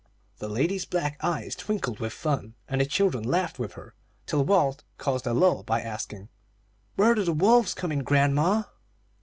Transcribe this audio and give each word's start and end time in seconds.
The 0.39 0.47
old 0.47 0.55
lady's 0.55 0.85
black 0.85 1.23
eyes 1.23 1.55
twinkled 1.55 1.99
with 1.99 2.11
fun, 2.11 2.55
and 2.67 2.81
the 2.81 2.87
children 2.87 3.23
laughed 3.23 3.59
with 3.59 3.73
her, 3.73 3.93
till 4.25 4.43
Walt 4.43 4.83
caused 4.97 5.27
a 5.27 5.31
lull 5.31 5.61
by 5.61 5.79
asking: 5.79 6.29
"Where 6.95 7.13
do 7.13 7.23
the 7.23 7.33
wolves 7.33 7.75
come 7.75 7.91
in, 7.91 7.99
grandma?" 8.03 8.63